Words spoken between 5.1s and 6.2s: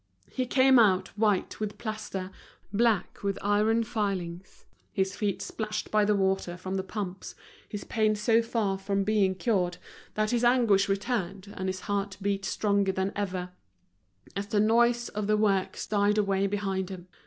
feet splashed by the